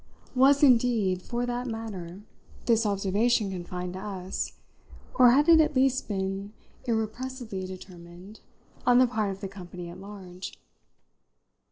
[0.33, 2.23] Was indeed, for that matter,
[2.65, 4.53] this observation confined to us,
[5.13, 6.53] or had it at last been
[6.85, 8.39] irrepressibly determined
[8.83, 10.59] on the part of the company at large?